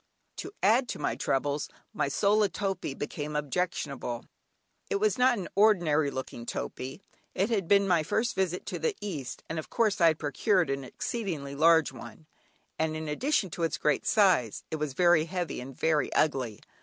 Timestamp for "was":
4.95-5.19, 14.77-14.93